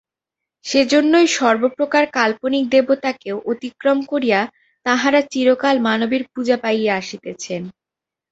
সেই 0.65 0.85
জন্যই 0.85 1.27
সর্বপ্রকার 1.37 2.03
কাল্পনিক 2.17 2.63
দেবতাকেও 2.69 3.37
অতিক্রম 3.51 3.97
করিয়া 4.11 4.39
তাঁহারা 4.85 5.21
চিরকাল 5.31 5.75
মানবের 5.87 6.23
পূজা 6.33 6.57
পাইয়া 6.63 6.93
আসিতেছেন। 7.01 7.61